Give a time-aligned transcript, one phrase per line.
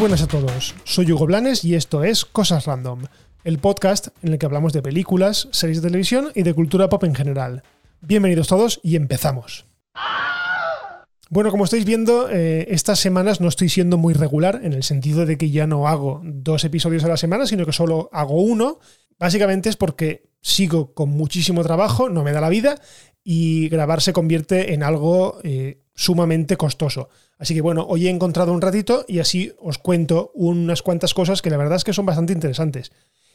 [0.00, 3.02] buenas a todos, soy Hugo Blanes y esto es Cosas Random,
[3.44, 7.04] el podcast en el que hablamos de películas, series de televisión y de cultura pop
[7.04, 7.62] en general.
[8.00, 9.66] Bienvenidos todos y empezamos.
[11.28, 15.26] Bueno, como estáis viendo, eh, estas semanas no estoy siendo muy regular en el sentido
[15.26, 18.78] de que ya no hago dos episodios a la semana, sino que solo hago uno.
[19.18, 22.80] Básicamente es porque sigo con muchísimo trabajo, no me da la vida
[23.22, 27.08] y grabar se convierte en algo eh, sumamente costoso.
[27.38, 31.42] Así que bueno, hoy he encontrado un ratito y así os cuento unas cuantas cosas
[31.42, 32.92] que la verdad es que son bastante interesantes.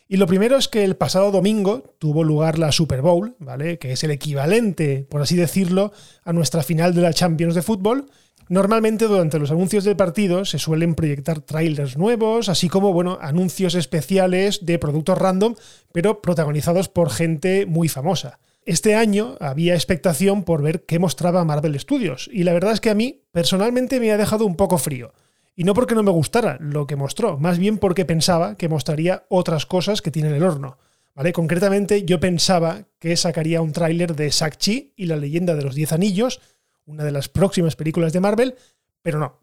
[0.07, 3.79] Y lo primero es que el pasado domingo tuvo lugar la Super Bowl, ¿vale?
[3.79, 5.91] Que es el equivalente, por así decirlo,
[6.23, 8.05] a nuestra final de la Champions de fútbol.
[8.47, 13.73] Normalmente durante los anuncios del partido se suelen proyectar trailers nuevos, así como, bueno, anuncios
[13.73, 15.55] especiales de productos random,
[15.91, 18.39] pero protagonizados por gente muy famosa.
[18.63, 22.91] Este año había expectación por ver qué mostraba Marvel Studios, y la verdad es que
[22.91, 25.13] a mí personalmente me ha dejado un poco frío.
[25.55, 29.25] Y no porque no me gustara lo que mostró, más bien porque pensaba que mostraría
[29.29, 30.77] otras cosas que tiene en el horno.
[31.15, 31.31] ¿Vale?
[31.31, 35.93] Concretamente, yo pensaba que sacaría un tráiler de Shang-Chi y la leyenda de los Diez
[35.93, 36.41] Anillos,
[36.85, 38.55] una de las próximas películas de Marvel,
[39.01, 39.41] pero no.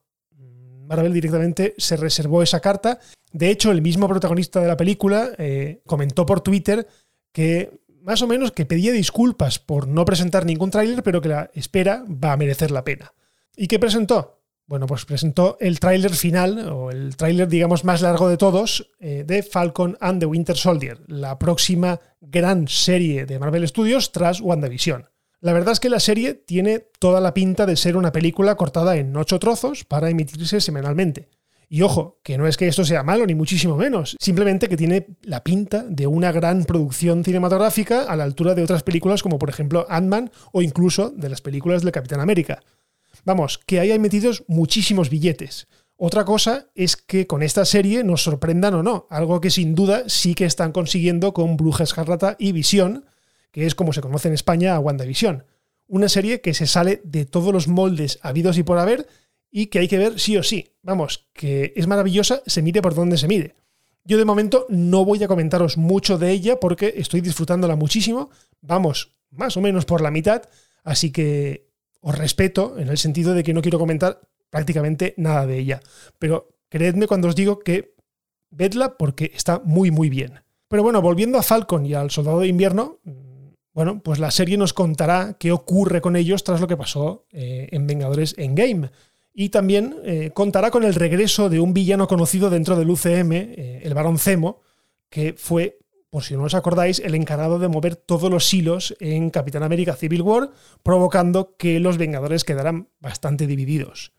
[0.86, 2.98] Marvel directamente se reservó esa carta.
[3.32, 6.86] De hecho, el mismo protagonista de la película eh, comentó por Twitter
[7.32, 11.50] que más o menos que pedía disculpas por no presentar ningún tráiler, pero que la
[11.54, 13.12] espera va a merecer la pena.
[13.56, 14.42] ¿Y qué presentó?
[14.66, 19.24] Bueno, pues presentó el tráiler final, o el tráiler, digamos, más largo de todos, eh,
[19.26, 25.11] de Falcon and the Winter Soldier, la próxima gran serie de Marvel Studios tras WandaVision.
[25.42, 28.94] La verdad es que la serie tiene toda la pinta de ser una película cortada
[28.94, 31.30] en ocho trozos para emitirse semanalmente.
[31.68, 35.16] Y ojo, que no es que esto sea malo, ni muchísimo menos, simplemente que tiene
[35.22, 39.48] la pinta de una gran producción cinematográfica a la altura de otras películas como por
[39.48, 42.62] ejemplo Ant-Man o incluso de las películas del Capitán América.
[43.24, 45.66] Vamos, que ahí hay metidos muchísimos billetes.
[45.96, 50.04] Otra cosa es que con esta serie nos sorprendan o no, algo que sin duda
[50.06, 53.06] sí que están consiguiendo con Bruja Escarlata y Visión,
[53.52, 55.44] que es como se conoce en España a WandaVision.
[55.86, 59.06] Una serie que se sale de todos los moldes habidos y por haber
[59.50, 60.74] y que hay que ver sí o sí.
[60.82, 63.54] Vamos, que es maravillosa, se mire por donde se mire.
[64.04, 68.30] Yo de momento no voy a comentaros mucho de ella porque estoy disfrutándola muchísimo.
[68.62, 70.42] Vamos, más o menos por la mitad,
[70.82, 71.68] así que
[72.00, 74.20] os respeto en el sentido de que no quiero comentar
[74.50, 75.80] prácticamente nada de ella.
[76.18, 77.94] Pero creedme cuando os digo que
[78.50, 80.40] vedla porque está muy muy bien.
[80.68, 82.98] Pero bueno, volviendo a Falcon y al Soldado de Invierno,
[83.74, 87.68] bueno, pues la serie nos contará qué ocurre con ellos tras lo que pasó eh,
[87.72, 88.90] en Vengadores Endgame.
[89.34, 93.80] Y también eh, contará con el regreso de un villano conocido dentro del UCM, eh,
[93.82, 94.60] el Barón Zemo,
[95.08, 95.78] que fue
[96.12, 99.96] por si no os acordáis, el encargado de mover todos los hilos en Capitán América
[99.96, 100.50] Civil War,
[100.82, 104.12] provocando que los Vengadores quedaran bastante divididos.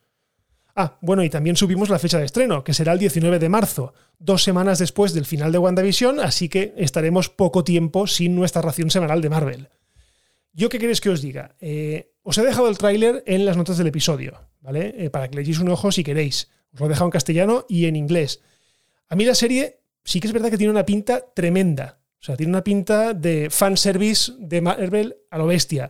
[0.76, 3.94] Ah, bueno, y también subimos la fecha de estreno, que será el 19 de marzo,
[4.18, 8.90] dos semanas después del final de WandaVision, así que estaremos poco tiempo sin nuestra ración
[8.90, 9.70] semanal de Marvel.
[10.52, 11.56] ¿Yo qué queréis que os diga?
[11.60, 14.96] Eh, os he dejado el tráiler en las notas del episodio, ¿vale?
[14.98, 16.50] Eh, para que le un ojo si queréis.
[16.74, 18.42] Os lo he dejado en castellano y en inglés.
[19.10, 22.00] A mí la serie sí que es verdad que tiene una pinta tremenda.
[22.20, 25.90] O sea, tiene una pinta de fanservice de Marvel a lo bestia.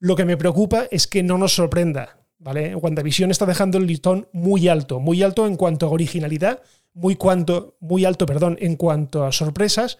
[0.00, 2.74] Lo que me preocupa es que no nos sorprenda, ¿vale?
[2.74, 6.62] WandaVision está dejando el listón muy alto, muy alto en cuanto a originalidad,
[6.94, 9.98] muy, cuanto, muy alto, perdón, en cuanto a sorpresas.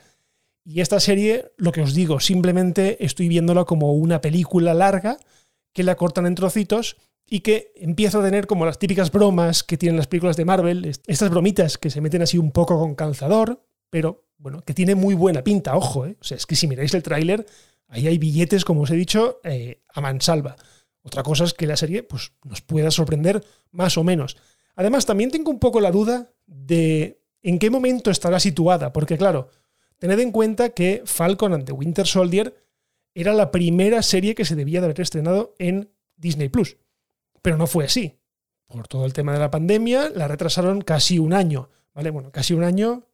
[0.64, 5.18] Y esta serie, lo que os digo, simplemente estoy viéndola como una película larga
[5.72, 9.76] que la cortan en trocitos y que empieza a tener como las típicas bromas que
[9.76, 13.62] tienen las películas de Marvel, estas bromitas que se meten así un poco con calzador,
[13.90, 16.16] pero bueno, que tiene muy buena pinta, ojo, ¿eh?
[16.20, 17.44] o es que si miráis el tráiler,
[17.88, 20.56] ahí hay billetes, como os he dicho, eh, a mansalva.
[21.08, 24.36] Otra cosa es que la serie pues, nos pueda sorprender más o menos.
[24.76, 29.48] Además, también tengo un poco la duda de en qué momento estará situada, porque claro,
[29.98, 32.54] tened en cuenta que Falcon ante Winter Soldier
[33.14, 36.76] era la primera serie que se debía de haber estrenado en Disney Plus.
[37.40, 38.20] Pero no fue así.
[38.66, 41.70] Por todo el tema de la pandemia, la retrasaron casi un año.
[41.94, 42.10] ¿Vale?
[42.10, 43.06] Bueno, casi un año.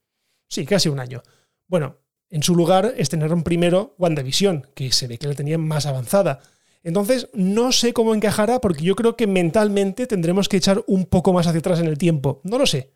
[0.48, 1.22] Sí, casi un año.
[1.68, 1.98] Bueno,
[2.28, 6.40] en su lugar estrenaron primero WandaVision, que se ve que la tenían más avanzada.
[6.84, 11.32] Entonces, no sé cómo encajará, porque yo creo que mentalmente tendremos que echar un poco
[11.32, 12.42] más hacia atrás en el tiempo.
[12.44, 12.92] No lo sé.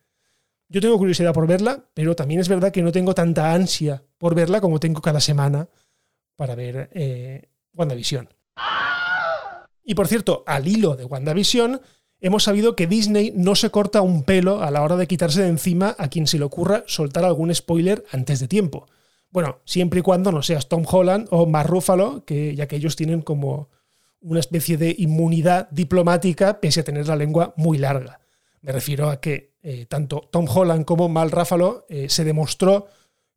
[0.69, 4.35] Yo tengo curiosidad por verla, pero también es verdad que no tengo tanta ansia por
[4.35, 5.71] verla como tengo cada semana
[6.37, 8.29] para ver eh, WandaVision.
[9.83, 11.81] Y por cierto, al hilo de WandaVision,
[12.21, 15.49] hemos sabido que Disney no se corta un pelo a la hora de quitarse de
[15.49, 18.87] encima a quien se le ocurra soltar algún spoiler antes de tiempo.
[19.31, 22.97] Bueno, siempre y cuando no seas Tom Holland o Mark Ruffalo, que, ya que ellos
[22.97, 23.71] tienen como
[24.21, 28.21] una especie de inmunidad diplomática pese a tener la lengua muy larga.
[28.63, 32.87] Me refiero a que eh, tanto Tom Holland como Mal Ráfalo eh, se demostró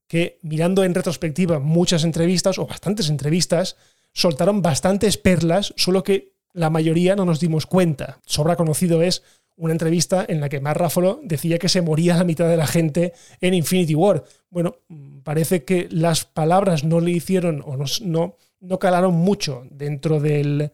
[0.08, 3.78] que mirando en retrospectiva muchas entrevistas o bastantes entrevistas,
[4.12, 8.20] soltaron bastantes perlas, solo que la mayoría no nos dimos cuenta.
[8.26, 9.24] Sobra conocido es
[9.56, 12.68] una entrevista en la que Mark Ruffalo decía que se moría la mitad de la
[12.68, 14.24] gente en Infinity War.
[14.50, 14.78] Bueno,
[15.24, 18.36] parece que las palabras no le hicieron o no,
[18.80, 20.72] calaron mucho dentro del,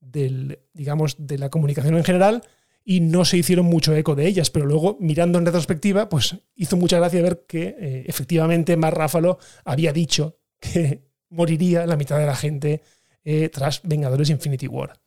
[0.00, 2.42] del, digamos, de la comunicación en general
[2.84, 6.76] y no se hicieron mucho eco de ellas, pero luego mirando en retrospectiva, pues hizo
[6.76, 12.26] mucha gracia ver que eh, efectivamente Mark Ruffalo había dicho que moriría la mitad de
[12.26, 12.82] la gente
[13.24, 14.98] eh, tras Vengadores Infinity War.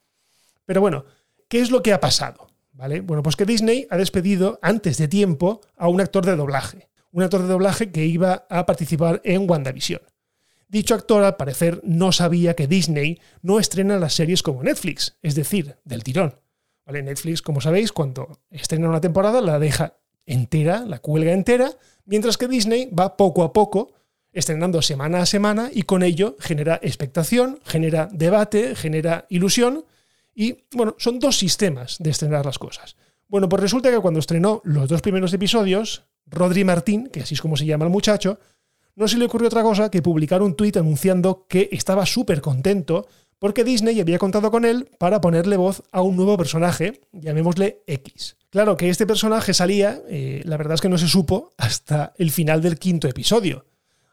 [0.66, 1.06] Pero bueno,
[1.50, 2.48] ¿qué es lo que ha pasado?
[2.72, 3.02] ¿Vale?
[3.02, 6.90] Bueno, pues que Disney ha despedido antes de tiempo a un actor de doblaje.
[7.12, 10.02] Un actor de doblaje que iba a participar en WandaVision.
[10.68, 15.36] Dicho actor, al parecer, no sabía que Disney no estrena las series como Netflix, es
[15.36, 16.36] decir, del tirón.
[16.86, 21.72] Netflix, como sabéis, cuando estrena una temporada la deja entera, la cuelga entera,
[22.06, 23.94] mientras que Disney va poco a poco
[24.32, 29.86] estrenando semana a semana y con ello genera expectación, genera debate, genera ilusión
[30.36, 32.96] y bueno, son dos sistemas de estrenar las cosas.
[33.28, 37.42] Bueno, pues resulta que cuando estrenó los dos primeros episodios, Rodri Martín, que así es
[37.42, 38.40] como se llama el muchacho,
[38.96, 43.08] no se le ocurrió otra cosa que publicar un tuit anunciando que estaba súper contento
[43.40, 48.38] porque Disney había contado con él para ponerle voz a un nuevo personaje, llamémosle X.
[48.50, 52.32] Claro que este personaje salía, eh, la verdad es que no se supo hasta el
[52.32, 53.66] final del quinto episodio.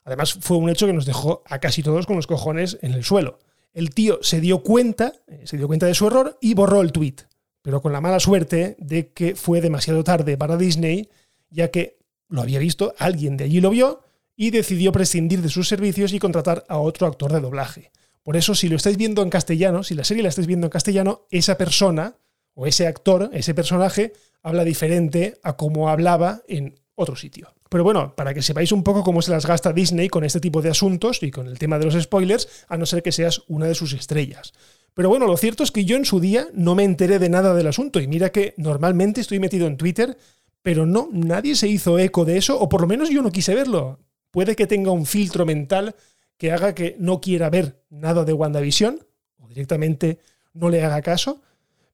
[0.03, 3.05] Además, fue un hecho que nos dejó a casi todos con los cojones en el
[3.05, 3.38] suelo.
[3.73, 6.91] El tío se dio cuenta, eh, se dio cuenta de su error y borró el
[6.91, 7.17] tweet,
[7.62, 11.09] pero con la mala suerte de que fue demasiado tarde para Disney,
[11.50, 11.99] ya que
[12.29, 14.00] lo había visto, alguien de allí lo vio
[14.41, 17.93] y decidió prescindir de sus servicios y contratar a otro actor de doblaje.
[18.23, 20.71] Por eso, si lo estáis viendo en castellano, si la serie la estáis viendo en
[20.71, 22.17] castellano, esa persona
[22.55, 27.53] o ese actor, ese personaje, habla diferente a como hablaba en otro sitio.
[27.69, 30.63] Pero bueno, para que sepáis un poco cómo se las gasta Disney con este tipo
[30.63, 33.67] de asuntos y con el tema de los spoilers, a no ser que seas una
[33.67, 34.55] de sus estrellas.
[34.95, 37.53] Pero bueno, lo cierto es que yo en su día no me enteré de nada
[37.53, 40.17] del asunto y mira que normalmente estoy metido en Twitter,
[40.63, 43.55] pero no, nadie se hizo eco de eso, o por lo menos yo no quise
[43.55, 43.99] verlo.
[44.31, 45.94] Puede que tenga un filtro mental
[46.37, 49.06] que haga que no quiera ver nada de WandaVision,
[49.38, 50.19] o directamente
[50.55, 51.43] no le haga caso,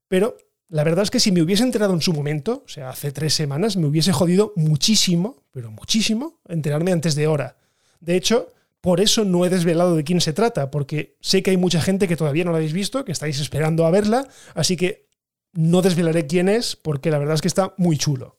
[0.08, 0.36] pero
[0.68, 3.34] la verdad es que si me hubiese enterado en su momento, o sea, hace tres
[3.34, 7.56] semanas, me hubiese jodido muchísimo, pero muchísimo, enterarme antes de hora.
[8.00, 11.56] De hecho, por eso no he desvelado de quién se trata, porque sé que hay
[11.56, 15.06] mucha gente que todavía no la habéis visto, que estáis esperando a verla, así que
[15.52, 18.38] no desvelaré quién es, porque la verdad es que está muy chulo.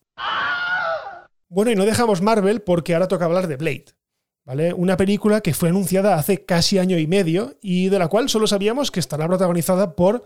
[1.48, 3.86] Bueno, y no dejamos Marvel porque ahora toca hablar de Blade.
[4.44, 4.72] ¿Vale?
[4.72, 8.46] Una película que fue anunciada hace casi año y medio y de la cual solo
[8.46, 10.24] sabíamos que estará protagonizada por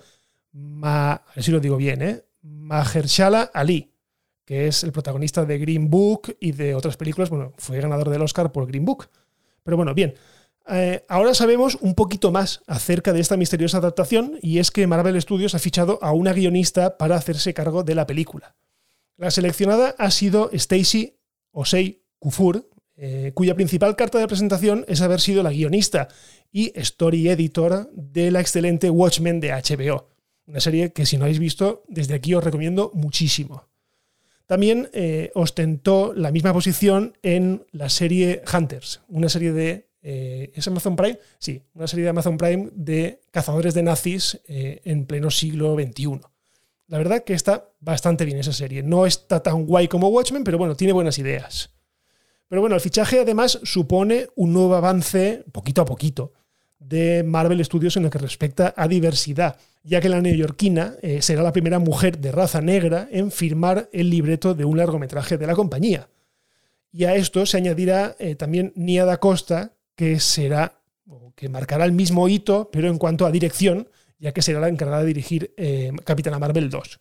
[0.53, 2.25] Ma, a ver si lo digo bien, ¿eh?
[2.43, 3.95] Mahershala Ali,
[4.45, 7.31] que es el protagonista de Green Book y de otras películas.
[7.31, 9.09] Bueno, fue ganador del Oscar por Green Book.
[9.63, 10.15] Pero bueno, bien.
[10.69, 15.21] Eh, ahora sabemos un poquito más acerca de esta misteriosa adaptación y es que Marvel
[15.21, 18.55] Studios ha fichado a una guionista para hacerse cargo de la película.
[19.17, 21.19] La seleccionada ha sido Stacy
[21.51, 26.09] Osei Kufur, eh, cuya principal carta de presentación es haber sido la guionista
[26.51, 30.09] y story editor de la excelente Watchmen de HBO.
[30.47, 33.69] Una serie que si no habéis visto, desde aquí os recomiendo muchísimo.
[34.47, 39.89] También eh, ostentó la misma posición en la serie Hunters, una serie de...
[40.05, 41.19] Eh, ¿Es Amazon Prime?
[41.39, 46.21] Sí, una serie de Amazon Prime de cazadores de nazis en pleno siglo XXI.
[46.93, 48.83] La verdad que está bastante bien esa serie.
[48.83, 51.71] No está tan guay como Watchmen, pero bueno, tiene buenas ideas.
[52.49, 56.35] Pero bueno, el fichaje además supone un nuevo avance, poquito a poquito,
[56.79, 61.43] de Marvel Studios en lo que respecta a diversidad, ya que la neoyorquina eh, será
[61.43, 65.55] la primera mujer de raza negra en firmar el libreto de un largometraje de la
[65.55, 66.11] compañía.
[66.93, 70.75] Y a esto se añadirá eh, también Nia da Costa, que será
[71.37, 73.89] que marcará el mismo hito, pero en cuanto a dirección,
[74.23, 77.01] ya que será la encargada de dirigir eh, Capitana Marvel 2.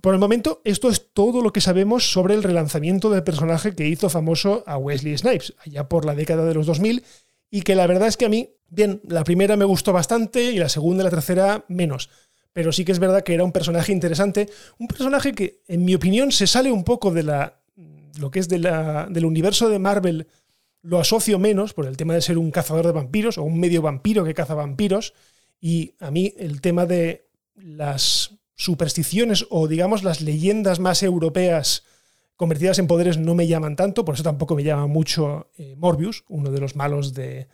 [0.00, 3.88] Por el momento, esto es todo lo que sabemos sobre el relanzamiento del personaje que
[3.88, 7.02] hizo famoso a Wesley Snipes, allá por la década de los 2000,
[7.50, 10.56] y que la verdad es que a mí Bien, la primera me gustó bastante y
[10.56, 12.08] la segunda y la tercera menos.
[12.54, 14.48] Pero sí que es verdad que era un personaje interesante.
[14.78, 17.60] Un personaje que, en mi opinión, se sale un poco de la.
[18.18, 20.26] lo que es del universo de Marvel.
[20.80, 23.82] Lo asocio menos por el tema de ser un cazador de vampiros o un medio
[23.82, 25.12] vampiro que caza vampiros.
[25.62, 31.84] Y a mí el tema de las supersticiones o digamos las leyendas más europeas
[32.34, 36.24] convertidas en poderes no me llaman tanto, por eso tampoco me llama mucho eh, Morbius,
[36.28, 37.46] uno de los malos de,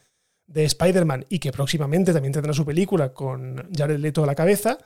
[0.46, 4.78] de Spider-Man y que próximamente también tendrá su película con Jared Leto a la cabeza.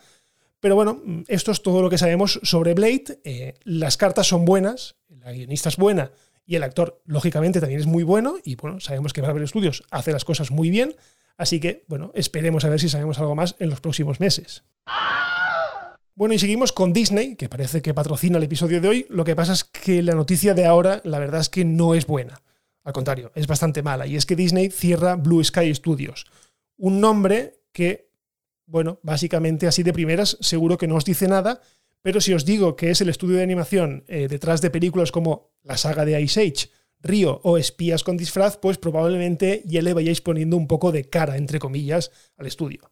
[0.58, 3.20] Pero bueno, esto es todo lo que sabemos sobre Blade.
[3.22, 6.10] Eh, las cartas son buenas, la guionista es buena
[6.44, 8.34] y el actor, lógicamente, también es muy bueno.
[8.44, 10.96] Y bueno, sabemos que Marvel Studios hace las cosas muy bien.
[11.36, 14.64] Así que, bueno, esperemos a ver si sabemos algo más en los próximos meses.
[16.14, 19.06] Bueno, y seguimos con Disney, que parece que patrocina el episodio de hoy.
[19.08, 22.06] Lo que pasa es que la noticia de ahora, la verdad es que no es
[22.06, 22.42] buena.
[22.84, 24.06] Al contrario, es bastante mala.
[24.06, 26.26] Y es que Disney cierra Blue Sky Studios.
[26.76, 28.12] Un nombre que
[28.72, 31.60] bueno, básicamente así de primeras seguro que no os dice nada,
[32.00, 35.52] pero si os digo que es el estudio de animación eh, detrás de películas como
[35.62, 36.70] la saga de Ice Age,
[37.02, 41.36] Río o Espías con disfraz, pues probablemente ya le vayáis poniendo un poco de cara,
[41.36, 42.90] entre comillas, al estudio.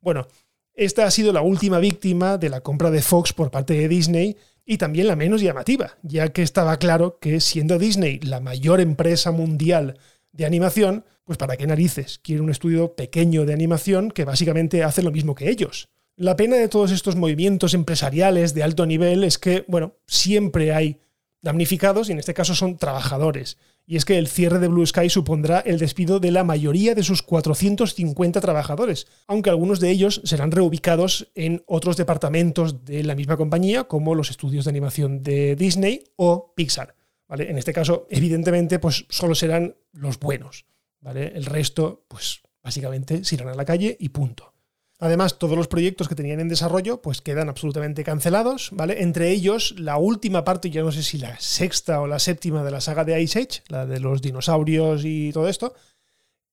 [0.00, 0.28] Bueno,
[0.74, 4.36] esta ha sido la última víctima de la compra de Fox por parte de Disney
[4.64, 9.30] y también la menos llamativa, ya que estaba claro que siendo Disney la mayor empresa
[9.30, 9.98] mundial
[10.32, 15.02] de animación, pues para qué narices quiere un estudio pequeño de animación que básicamente hace
[15.02, 15.88] lo mismo que ellos.
[16.16, 20.98] La pena de todos estos movimientos empresariales de alto nivel es que, bueno, siempre hay
[21.46, 23.56] damnificados y en este caso son trabajadores.
[23.86, 27.04] Y es que el cierre de Blue Sky supondrá el despido de la mayoría de
[27.04, 33.36] sus 450 trabajadores, aunque algunos de ellos serán reubicados en otros departamentos de la misma
[33.36, 36.96] compañía, como los estudios de animación de Disney o Pixar.
[37.28, 37.48] ¿vale?
[37.48, 40.66] En este caso, evidentemente, pues solo serán los buenos.
[41.00, 41.28] ¿vale?
[41.28, 44.55] El resto, pues básicamente se irán a la calle y punto.
[44.98, 49.02] Además, todos los proyectos que tenían en desarrollo pues quedan absolutamente cancelados, ¿vale?
[49.02, 52.70] Entre ellos, la última parte, ya no sé si la sexta o la séptima de
[52.70, 55.74] la saga de Ice Age, la de los dinosaurios y todo esto,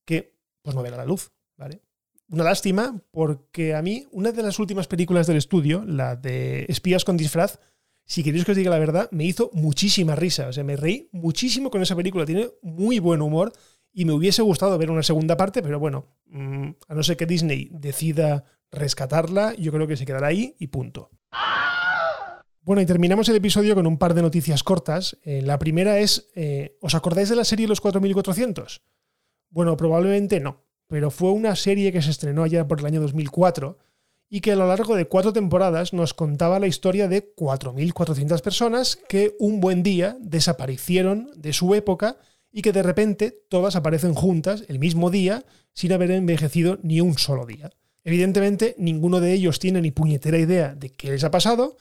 [0.06, 1.82] que pues no verá la luz, ¿vale?
[2.30, 7.06] Una lástima porque a mí una de las últimas películas del estudio, la de Espías
[7.06, 7.60] con disfraz,
[8.06, 10.48] si queréis que os diga la verdad, me hizo muchísima risa.
[10.48, 12.26] O sea, me reí muchísimo con esa película.
[12.26, 13.54] Tiene muy buen humor
[13.94, 17.26] y me hubiese gustado ver una segunda parte, pero bueno, mm, a no ser que
[17.26, 21.12] Disney decida rescatarla, yo creo que se quedará ahí y punto.
[22.62, 25.18] Bueno, y terminamos el episodio con un par de noticias cortas.
[25.24, 28.82] Eh, la primera es, eh, ¿os acordáis de la serie Los 4400?
[29.50, 33.78] Bueno, probablemente no, pero fue una serie que se estrenó allá por el año 2004
[34.30, 38.96] y que a lo largo de cuatro temporadas nos contaba la historia de 4.400 personas
[39.08, 42.18] que un buen día desaparecieron de su época
[42.54, 45.44] y que de repente todas aparecen juntas el mismo día
[45.74, 47.72] sin haber envejecido ni un solo día.
[48.04, 51.78] Evidentemente, ninguno de ellos tiene ni puñetera idea de qué les ha pasado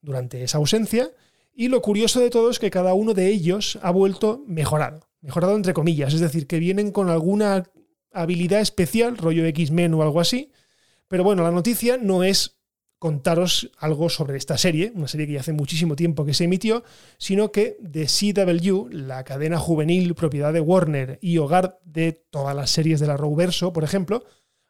[0.00, 1.10] durante esa ausencia,
[1.52, 5.56] y lo curioso de todo es que cada uno de ellos ha vuelto mejorado, mejorado
[5.56, 7.64] entre comillas, es decir, que vienen con alguna
[8.12, 10.52] habilidad especial, rollo X-Men o algo así,
[11.08, 12.61] pero bueno, la noticia no es
[13.02, 16.84] contaros algo sobre esta serie, una serie que ya hace muchísimo tiempo que se emitió,
[17.18, 22.70] sino que The CW, la cadena juvenil propiedad de Warner y hogar de todas las
[22.70, 24.22] series de la Rowverso, por ejemplo,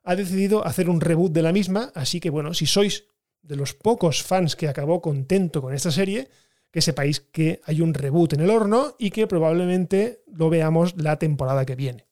[0.03, 3.05] ha decidido hacer un reboot de la misma, así que bueno, si sois
[3.43, 6.31] de los pocos fans que acabó contento con esta serie,
[6.71, 11.19] que sepáis que hay un reboot en el horno y que probablemente lo veamos la
[11.19, 12.07] temporada que viene.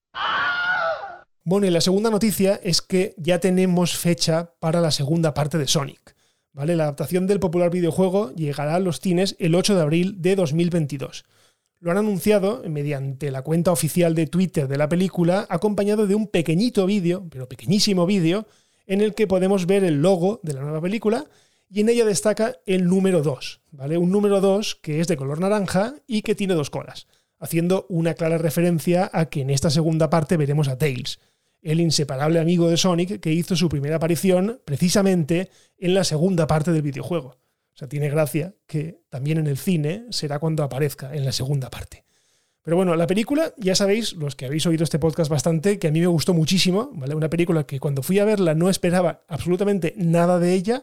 [1.42, 5.66] Bueno, y la segunda noticia es que ya tenemos fecha para la segunda parte de
[5.66, 6.14] Sonic.
[6.52, 6.76] ¿vale?
[6.76, 11.24] La adaptación del popular videojuego llegará a los cines el 8 de abril de 2022.
[11.80, 16.26] Lo han anunciado mediante la cuenta oficial de Twitter de la película, acompañado de un
[16.26, 18.46] pequeñito vídeo, pero pequeñísimo vídeo,
[18.86, 21.24] en el que podemos ver el logo de la nueva película
[21.70, 23.96] y en ella destaca el número 2, ¿vale?
[23.96, 27.06] Un número 2 que es de color naranja y que tiene dos colas,
[27.38, 31.20] haciendo una clara referencia a que en esta segunda parte veremos a Tails,
[31.62, 36.72] el inseparable amigo de Sonic que hizo su primera aparición precisamente en la segunda parte
[36.72, 37.28] del videojuego.
[37.28, 41.70] O sea, tiene gracia que también en el cine será cuando aparezca en la segunda
[41.70, 42.04] parte.
[42.62, 45.90] Pero bueno, la película, ya sabéis, los que habéis oído este podcast bastante, que a
[45.90, 47.14] mí me gustó muchísimo, ¿vale?
[47.14, 50.82] Una película que cuando fui a verla no esperaba absolutamente nada de ella,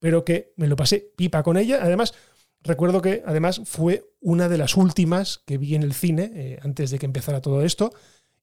[0.00, 1.78] pero que me lo pasé pipa con ella.
[1.82, 2.14] Además,
[2.62, 6.90] recuerdo que además fue una de las últimas que vi en el cine eh, antes
[6.90, 7.92] de que empezara todo esto.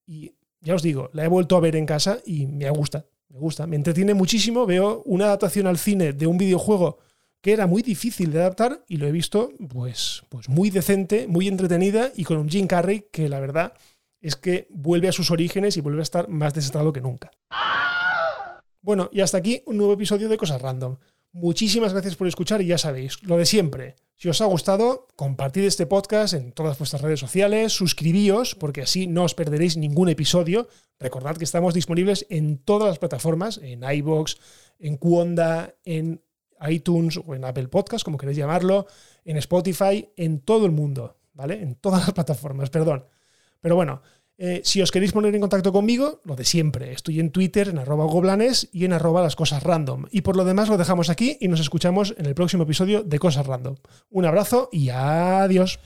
[0.08, 3.40] Y ya os digo, la he vuelto a ver en casa y me gusta, me
[3.40, 4.66] gusta, me entretiene muchísimo.
[4.66, 7.00] Veo una adaptación al cine de un videojuego
[7.42, 11.48] que era muy difícil de adaptar y lo he visto pues, pues muy decente, muy
[11.48, 13.74] entretenida y con un Jim Carrey que la verdad
[14.22, 17.32] es que vuelve a sus orígenes y vuelve a estar más desatado que nunca.
[18.82, 20.98] Bueno, y hasta aquí un nuevo episodio de Cosas Random.
[21.32, 23.96] Muchísimas gracias por escuchar y ya sabéis, lo de siempre.
[24.22, 29.08] Si os ha gustado, compartid este podcast en todas vuestras redes sociales, suscribíos, porque así
[29.08, 30.68] no os perderéis ningún episodio.
[31.00, 34.38] Recordad que estamos disponibles en todas las plataformas, en iBox,
[34.78, 36.22] en Cuonda, en
[36.70, 38.86] iTunes o en Apple Podcast, como queréis llamarlo,
[39.26, 41.60] en Spotify, en todo el mundo, ¿vale?
[41.60, 43.08] En todas las plataformas, perdón.
[43.60, 44.04] Pero bueno,
[44.44, 47.78] Eh, si os queréis poner en contacto conmigo, lo de siempre, estoy en Twitter, en
[47.78, 50.08] arroba goblanes y en arroba las cosas random.
[50.10, 53.20] Y por lo demás lo dejamos aquí y nos escuchamos en el próximo episodio de
[53.20, 53.76] Cosas Random.
[54.10, 55.80] Un abrazo y adiós.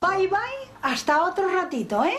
[0.00, 0.38] Bye bye,
[0.82, 2.16] hasta otro ratito, ¿eh?